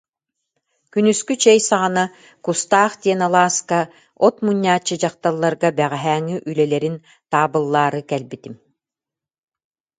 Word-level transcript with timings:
Күнүскү 0.93 1.33
чэй 1.43 1.59
саҕана 1.69 2.03
Кустаах 2.45 2.93
диэн 3.03 3.21
алааска 3.27 3.79
от 4.25 4.35
мунньааччы 4.45 4.95
дьахталларга 5.01 5.69
бэҕэһээҥҥи 5.77 6.35
үлэлэрин 6.49 6.95
таабыллаары 7.31 8.01
кэлбитим 8.11 8.55